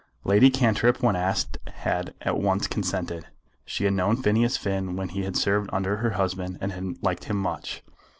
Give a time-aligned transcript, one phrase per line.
[0.23, 3.27] Lady Cantrip when asked had at once consented.
[3.65, 7.25] She had known Phineas Finn when he had served under her husband, and had liked
[7.25, 7.83] him much.